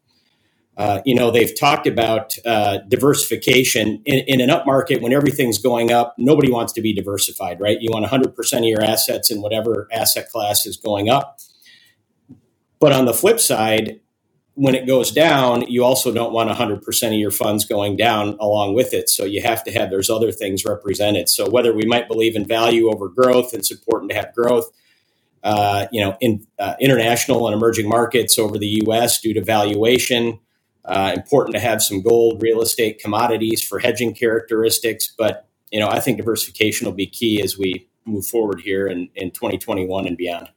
Uh, 0.77 1.01
you 1.07 1.15
know, 1.15 1.31
they've 1.31 1.59
talked 1.59 1.87
about 1.87 2.37
uh, 2.45 2.79
diversification 2.89 4.03
in, 4.05 4.19
in, 4.27 4.41
an 4.43 4.51
up 4.51 4.67
market 4.67 5.01
when 5.01 5.13
everything's 5.13 5.59
going 5.59 5.91
up. 5.91 6.15
Nobody 6.19 6.51
wants 6.51 6.75
to 6.75 6.83
be 6.83 6.93
diversified, 6.93 7.61
right? 7.61 7.79
You 7.81 7.91
want 7.91 8.05
100% 8.05 8.59
of 8.59 8.65
your 8.65 8.83
assets 8.83 9.31
in 9.31 9.41
whatever 9.41 9.89
asset 9.91 10.29
class 10.29 10.67
is 10.67 10.77
going 10.77 11.09
up. 11.09 11.39
But 12.79 12.93
on 12.93 13.07
the 13.07 13.15
flip 13.15 13.41
side, 13.41 14.01
when 14.53 14.75
it 14.75 14.87
goes 14.87 15.13
down, 15.13 15.63
you 15.63 15.83
also 15.83 16.13
don't 16.13 16.33
want 16.33 16.51
100% 16.51 17.07
of 17.07 17.13
your 17.15 17.31
funds 17.31 17.65
going 17.65 17.97
down 17.97 18.37
along 18.39 18.75
with 18.75 18.93
it. 18.93 19.09
So 19.09 19.25
you 19.25 19.41
have 19.41 19.65
to 19.65 19.73
have 19.73 19.91
those 19.91 20.11
other 20.11 20.31
things 20.31 20.67
represented. 20.67 21.31
So 21.31 21.49
whether 21.49 21.75
we 21.75 21.87
might 21.87 22.07
believe 22.07 22.37
in 22.37 22.47
value 22.47 22.91
over 22.91 23.09
growth, 23.09 23.55
it's 23.55 23.71
important 23.71 24.11
to 24.11 24.17
have 24.17 24.35
growth. 24.35 24.71
Uh, 25.43 25.87
you 25.93 26.05
know, 26.05 26.17
in 26.21 26.47
uh, 26.59 26.75
international 26.81 27.47
and 27.47 27.55
emerging 27.55 27.89
markets 27.89 28.39
over 28.39 28.59
the 28.59 28.83
U.S. 28.85 29.21
due 29.21 29.33
to 29.33 29.45
valuation 29.45 30.41
uh, 30.87 31.13
important 31.15 31.55
to 31.55 31.61
have 31.61 31.83
some 31.83 32.01
gold, 32.01 32.41
real 32.43 32.63
estate, 32.63 32.99
commodities 32.99 33.63
for 33.63 33.79
hedging 33.79 34.15
characteristics. 34.15 35.13
But 35.17 35.49
you 35.71 35.81
know, 35.81 35.89
I 35.89 36.01
think 36.01 36.17
diversification 36.17 36.87
will 36.87 36.95
be 36.95 37.07
key 37.07 37.43
as 37.43 37.59
we 37.59 37.89
move 38.05 38.27
forward 38.27 38.61
here 38.61 38.87
in, 38.87 39.09
in 39.15 39.31
2021 39.31 40.07
and 40.07 40.17
beyond. 40.17 40.49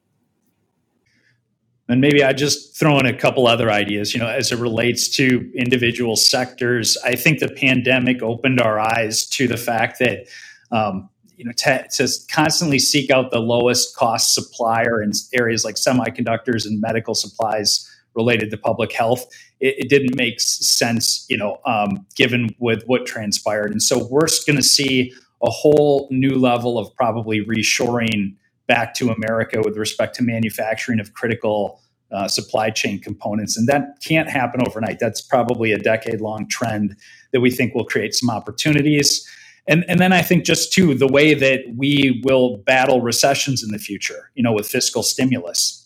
And 1.88 2.02
maybe 2.02 2.24
I 2.24 2.34
just 2.34 2.78
throw 2.78 3.00
in 3.00 3.08
a 3.08 3.18
couple 3.18 3.48
other 3.48 3.72
ideas, 3.72 4.14
you 4.14 4.20
know, 4.20 4.28
as 4.28 4.52
it 4.52 4.60
relates 4.60 5.10
to 5.16 5.52
individual 5.56 6.16
sectors. 6.16 6.96
I 7.04 7.16
think 7.16 7.40
the 7.40 7.50
pandemic 7.50 8.22
opened 8.22 8.62
our 8.62 8.80
eyes 8.80 9.26
to 9.30 9.48
the 9.48 9.58
fact 9.58 9.98
that, 9.98 10.28
um, 10.72 11.10
you 11.36 11.46
know, 11.46 11.52
to, 11.52 11.88
to, 11.94 12.08
constantly 12.32 12.78
seek 12.78 13.10
out 13.10 13.32
the 13.32 13.40
lowest 13.40 13.96
cost 13.96 14.36
supplier 14.36 15.02
in 15.02 15.12
areas 15.34 15.66
like 15.66 15.76
semiconductors 15.76 16.68
and 16.68 16.80
medical 16.80 17.16
supplies 17.16 17.90
related 18.16 18.50
to 18.52 18.58
public 18.58 18.92
health, 18.92 19.26
it, 19.60 19.76
it 19.80 19.90
didn't 19.90 20.16
make 20.16 20.40
sense, 20.40 21.26
you 21.30 21.38
know, 21.38 21.60
um, 21.66 22.06
given 22.16 22.50
with 22.60 22.84
what 22.86 23.06
transpired. 23.06 23.72
And 23.72 23.82
so 23.82 24.08
we're 24.10 24.28
going 24.46 24.58
to 24.58 24.64
see 24.64 25.14
a 25.44 25.50
whole 25.50 26.08
new 26.12 26.36
level 26.36 26.78
of 26.78 26.94
probably 26.96 27.44
reshoring 27.46 28.36
back 28.68 28.94
to 28.94 29.10
America 29.10 29.62
with 29.64 29.78
respect 29.78 30.16
to 30.16 30.24
manufacturing 30.24 31.00
of 31.00 31.14
critical 31.14 31.82
uh, 32.12 32.28
supply 32.28 32.70
chain 32.70 33.00
components. 33.00 33.58
And 33.58 33.68
that 33.68 34.00
can't 34.02 34.30
happen 34.30 34.62
overnight. 34.68 35.00
That's 35.00 35.22
probably 35.22 35.72
a 35.72 35.78
decade 35.78 36.22
long 36.22 36.48
trend 36.48 36.96
that 37.32 37.42
we 37.42 37.52
think 37.52 37.76
will 37.76 37.86
create 37.86 38.14
some 38.14 38.30
opportunities. 38.30 39.28
And, 39.68 39.86
and 39.88 40.00
then 40.00 40.12
I 40.12 40.24
think 40.24 40.46
just 40.46 40.74
too, 40.74 40.96
the 40.96 41.08
way 41.08 41.36
that 41.36 41.62
we 41.76 42.22
will 42.24 42.58
battle 42.58 43.02
recessions 43.02 43.64
in 43.64 43.70
the 43.70 43.78
future, 43.78 44.32
you 44.34 44.42
know, 44.42 44.52
with 44.52 44.68
fiscal 44.68 45.04
stimulus 45.04 45.79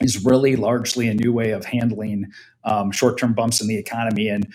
is 0.00 0.24
really 0.24 0.56
largely 0.56 1.08
a 1.08 1.14
new 1.14 1.32
way 1.32 1.50
of 1.50 1.64
handling 1.64 2.26
um, 2.64 2.90
short-term 2.90 3.32
bumps 3.34 3.60
in 3.60 3.68
the 3.68 3.78
economy 3.78 4.28
and 4.28 4.46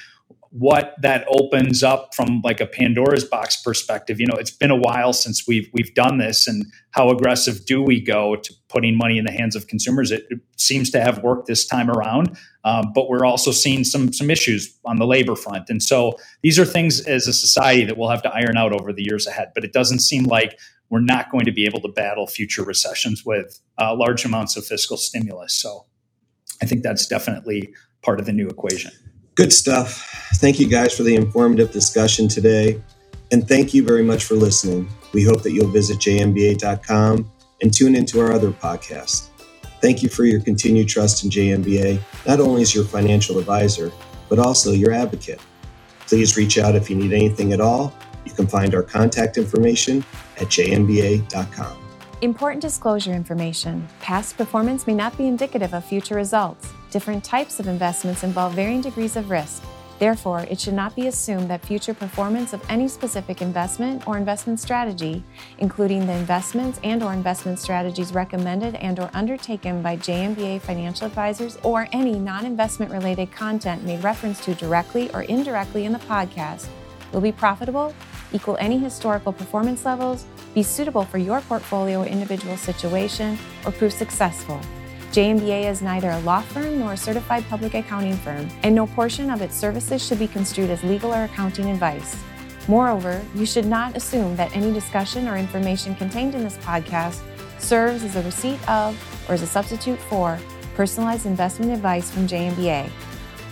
what 0.51 0.95
that 1.01 1.25
opens 1.29 1.81
up 1.81 2.13
from 2.13 2.41
like 2.43 2.59
a 2.59 2.65
Pandora's 2.65 3.23
box 3.23 3.55
perspective. 3.55 4.19
You 4.19 4.27
know, 4.27 4.35
it's 4.35 4.51
been 4.51 4.69
a 4.69 4.75
while 4.75 5.13
since 5.13 5.47
we've 5.47 5.69
we've 5.71 5.93
done 5.93 6.17
this, 6.17 6.45
and 6.45 6.65
how 6.91 7.09
aggressive 7.09 7.65
do 7.65 7.81
we 7.81 8.01
go 8.01 8.35
to 8.35 8.53
putting 8.67 8.97
money 8.97 9.17
in 9.17 9.23
the 9.23 9.31
hands 9.31 9.55
of 9.55 9.67
consumers? 9.67 10.11
It, 10.11 10.25
it 10.29 10.39
seems 10.57 10.89
to 10.91 10.99
have 10.99 11.23
worked 11.23 11.47
this 11.47 11.65
time 11.65 11.89
around, 11.89 12.37
um, 12.65 12.91
but 12.93 13.09
we're 13.09 13.25
also 13.25 13.51
seeing 13.51 13.85
some 13.85 14.11
some 14.11 14.29
issues 14.29 14.77
on 14.83 14.97
the 14.97 15.07
labor 15.07 15.37
front, 15.37 15.69
and 15.69 15.81
so 15.81 16.17
these 16.43 16.59
are 16.59 16.65
things 16.65 16.99
as 17.07 17.27
a 17.27 17.33
society 17.33 17.85
that 17.85 17.97
we'll 17.97 18.09
have 18.09 18.23
to 18.23 18.33
iron 18.33 18.57
out 18.57 18.73
over 18.73 18.91
the 18.91 19.03
years 19.03 19.27
ahead. 19.27 19.51
But 19.55 19.63
it 19.63 19.71
doesn't 19.71 19.99
seem 19.99 20.25
like 20.25 20.59
we're 20.91 20.99
not 20.99 21.31
going 21.31 21.45
to 21.45 21.51
be 21.51 21.65
able 21.65 21.79
to 21.81 21.87
battle 21.87 22.27
future 22.27 22.63
recessions 22.63 23.25
with 23.25 23.59
uh, 23.79 23.95
large 23.95 24.25
amounts 24.25 24.57
of 24.57 24.65
fiscal 24.65 24.97
stimulus. 24.97 25.55
So 25.55 25.85
I 26.61 26.65
think 26.65 26.83
that's 26.83 27.07
definitely 27.07 27.73
part 28.03 28.19
of 28.19 28.25
the 28.25 28.33
new 28.33 28.47
equation. 28.47 28.91
Good 29.35 29.53
stuff. 29.53 30.29
Thank 30.35 30.59
you 30.59 30.67
guys 30.67 30.95
for 30.95 31.03
the 31.03 31.15
informative 31.15 31.71
discussion 31.71 32.27
today. 32.27 32.81
And 33.31 33.47
thank 33.47 33.73
you 33.73 33.83
very 33.83 34.03
much 34.03 34.25
for 34.25 34.35
listening. 34.35 34.89
We 35.13 35.23
hope 35.23 35.41
that 35.43 35.53
you'll 35.53 35.71
visit 35.71 35.97
jmba.com 35.99 37.31
and 37.61 37.73
tune 37.73 37.95
into 37.95 38.19
our 38.19 38.33
other 38.33 38.51
podcasts. 38.51 39.29
Thank 39.81 40.03
you 40.03 40.09
for 40.09 40.25
your 40.25 40.41
continued 40.41 40.89
trust 40.89 41.23
in 41.23 41.29
JMBA, 41.29 42.01
not 42.27 42.41
only 42.41 42.61
as 42.63 42.75
your 42.75 42.83
financial 42.83 43.39
advisor, 43.39 43.91
but 44.27 44.39
also 44.39 44.73
your 44.73 44.91
advocate. 44.91 45.39
Please 46.01 46.35
reach 46.35 46.57
out 46.57 46.75
if 46.75 46.89
you 46.89 46.97
need 46.97 47.13
anything 47.13 47.53
at 47.53 47.61
all. 47.61 47.93
You 48.25 48.33
can 48.33 48.45
find 48.45 48.75
our 48.75 48.83
contact 48.83 49.37
information 49.37 50.03
at 50.41 50.47
jmba.com. 50.47 51.77
Important 52.21 52.61
disclosure 52.61 53.13
information. 53.13 53.87
Past 53.99 54.37
performance 54.37 54.85
may 54.85 54.93
not 54.93 55.17
be 55.17 55.27
indicative 55.27 55.73
of 55.73 55.85
future 55.85 56.15
results. 56.15 56.71
Different 56.91 57.23
types 57.23 57.59
of 57.59 57.67
investments 57.67 58.23
involve 58.23 58.53
varying 58.53 58.81
degrees 58.81 59.15
of 59.15 59.29
risk. 59.29 59.63
Therefore, 59.97 60.41
it 60.49 60.59
should 60.59 60.73
not 60.73 60.95
be 60.95 61.07
assumed 61.07 61.47
that 61.49 61.63
future 61.63 61.93
performance 61.93 62.53
of 62.53 62.65
any 62.69 62.87
specific 62.87 63.41
investment 63.41 64.07
or 64.07 64.17
investment 64.17 64.59
strategy, 64.59 65.23
including 65.59 66.07
the 66.07 66.13
investments 66.13 66.79
and 66.83 67.03
or 67.03 67.13
investment 67.13 67.59
strategies 67.59 68.11
recommended 68.11 68.73
and 68.75 68.99
or 68.99 69.11
undertaken 69.13 69.83
by 69.83 69.97
JMBA 69.97 70.61
financial 70.61 71.05
advisors 71.05 71.59
or 71.61 71.87
any 71.91 72.17
non-investment 72.17 72.91
related 72.91 73.31
content 73.31 73.83
made 73.83 74.03
reference 74.03 74.43
to 74.45 74.55
directly 74.55 75.11
or 75.13 75.21
indirectly 75.23 75.85
in 75.85 75.91
the 75.91 75.99
podcast 75.99 76.67
will 77.11 77.21
be 77.21 77.31
profitable, 77.31 77.93
equal 78.33 78.57
any 78.59 78.77
historical 78.77 79.33
performance 79.33 79.85
levels, 79.85 80.25
be 80.53 80.63
suitable 80.63 81.03
for 81.03 81.17
your 81.17 81.41
portfolio 81.41 82.01
or 82.01 82.05
individual 82.05 82.57
situation, 82.57 83.37
or 83.65 83.71
prove 83.71 83.93
successful. 83.93 84.59
JMBA 85.11 85.65
is 85.65 85.81
neither 85.81 86.09
a 86.09 86.19
law 86.21 86.41
firm 86.41 86.79
nor 86.79 86.93
a 86.93 86.97
certified 86.97 87.43
public 87.49 87.73
accounting 87.73 88.15
firm, 88.15 88.49
and 88.63 88.73
no 88.73 88.87
portion 88.87 89.29
of 89.29 89.41
its 89.41 89.55
services 89.55 90.05
should 90.05 90.19
be 90.19 90.27
construed 90.27 90.69
as 90.69 90.83
legal 90.83 91.13
or 91.13 91.25
accounting 91.25 91.69
advice. 91.69 92.15
Moreover, 92.67 93.21
you 93.35 93.45
should 93.45 93.65
not 93.65 93.97
assume 93.97 94.35
that 94.37 94.55
any 94.55 94.71
discussion 94.71 95.27
or 95.27 95.35
information 95.35 95.95
contained 95.95 96.35
in 96.35 96.43
this 96.43 96.57
podcast 96.59 97.21
serves 97.59 98.03
as 98.03 98.15
a 98.15 98.21
receipt 98.23 98.69
of 98.69 98.95
or 99.27 99.33
as 99.33 99.41
a 99.41 99.47
substitute 99.47 99.99
for 99.99 100.39
personalized 100.75 101.25
investment 101.25 101.71
advice 101.71 102.09
from 102.09 102.27
JMBA. 102.27 102.89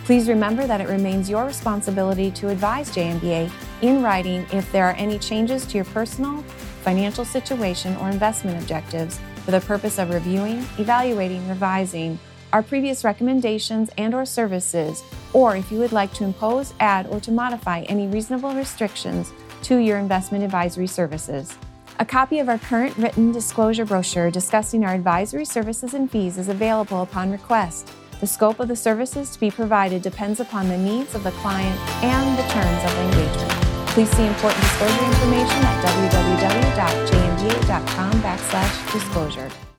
Please 0.04 0.28
remember 0.28 0.66
that 0.66 0.80
it 0.80 0.88
remains 0.88 1.28
your 1.28 1.44
responsibility 1.44 2.30
to 2.32 2.48
advise 2.48 2.90
JMBA 2.90 3.50
in 3.82 4.02
writing 4.02 4.46
if 4.52 4.70
there 4.72 4.86
are 4.86 4.94
any 4.94 5.18
changes 5.18 5.64
to 5.66 5.76
your 5.76 5.84
personal, 5.86 6.42
financial 6.82 7.24
situation, 7.24 7.96
or 7.96 8.08
investment 8.08 8.60
objectives 8.60 9.20
for 9.44 9.50
the 9.50 9.60
purpose 9.60 9.98
of 9.98 10.10
reviewing, 10.10 10.58
evaluating, 10.78 11.46
revising 11.48 12.18
our 12.52 12.62
previous 12.62 13.04
recommendations 13.04 13.90
and 13.96 14.14
or 14.14 14.26
services, 14.26 15.02
or 15.32 15.56
if 15.56 15.70
you 15.70 15.78
would 15.78 15.92
like 15.92 16.12
to 16.14 16.24
impose, 16.24 16.74
add, 16.80 17.06
or 17.06 17.20
to 17.20 17.30
modify 17.30 17.80
any 17.82 18.08
reasonable 18.08 18.54
restrictions 18.54 19.32
to 19.62 19.76
your 19.76 19.98
investment 19.98 20.42
advisory 20.42 20.86
services. 20.86 21.56
A 21.98 22.04
copy 22.04 22.38
of 22.38 22.48
our 22.48 22.58
current 22.58 22.96
written 22.96 23.30
disclosure 23.30 23.84
brochure 23.84 24.30
discussing 24.30 24.84
our 24.84 24.94
advisory 24.94 25.44
services 25.44 25.94
and 25.94 26.10
fees 26.10 26.38
is 26.38 26.48
available 26.48 27.02
upon 27.02 27.30
request. 27.30 27.92
The 28.20 28.26
scope 28.26 28.58
of 28.58 28.68
the 28.68 28.76
services 28.76 29.30
to 29.30 29.40
be 29.40 29.50
provided 29.50 30.02
depends 30.02 30.40
upon 30.40 30.68
the 30.68 30.78
needs 30.78 31.14
of 31.14 31.24
the 31.24 31.30
client 31.32 31.78
and 32.02 32.38
the 32.38 32.52
terms 32.52 32.84
of 32.84 32.96
the 32.96 33.22
engagement. 33.22 33.69
Please 33.90 34.10
see 34.10 34.24
important 34.24 34.62
disclosure 34.62 35.04
information 35.04 35.64
at 35.64 35.84
www.jmba.com 35.84 37.32
backslash 38.22 38.92
disclosure. 38.92 39.69